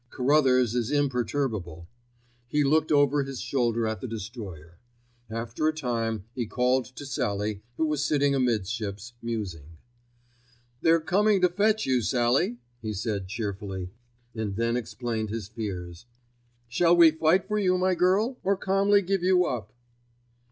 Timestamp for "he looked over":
2.47-3.21